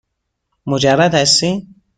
[0.65, 1.67] مجرد هستی؟